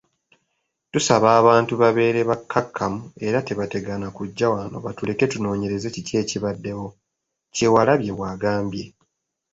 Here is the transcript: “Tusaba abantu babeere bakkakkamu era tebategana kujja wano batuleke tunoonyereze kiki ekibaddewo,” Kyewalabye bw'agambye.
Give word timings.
“Tusaba 0.91 1.27
abantu 1.41 1.73
babeere 1.81 2.21
bakkakkamu 2.29 3.01
era 3.27 3.39
tebategana 3.47 4.07
kujja 4.17 4.47
wano 4.53 4.77
batuleke 4.85 5.25
tunoonyereze 5.31 5.87
kiki 5.95 6.13
ekibaddewo,” 6.23 6.87
Kyewalabye 7.53 8.11
bw'agambye. 8.17 8.85